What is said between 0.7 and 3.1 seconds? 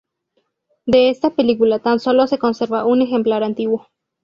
De esta película tan sólo se conserva un